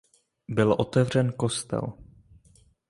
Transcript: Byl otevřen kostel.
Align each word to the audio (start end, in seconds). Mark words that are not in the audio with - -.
Byl 0.49 0.73
otevřen 0.79 1.31
kostel. 1.33 1.93